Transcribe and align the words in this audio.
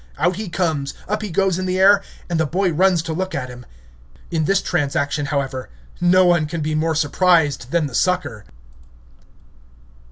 Out 0.17 0.37
he 0.37 0.49
comes, 0.49 0.95
up 1.07 1.21
he 1.21 1.29
goes 1.29 1.59
in 1.59 1.67
the 1.67 1.77
air, 1.77 2.01
and 2.27 2.39
the 2.39 2.47
boy 2.47 2.71
runs 2.71 3.03
to 3.03 3.13
look 3.13 3.35
at 3.35 3.49
him. 3.49 3.67
In 4.31 4.45
this 4.45 4.59
transaction, 4.59 5.27
however, 5.27 5.69
no 6.01 6.25
one 6.25 6.47
can 6.47 6.61
be 6.61 6.73
more 6.73 6.95
surprised 6.95 7.69
than 7.69 7.85
the 7.85 7.93
sucker. 7.93 8.43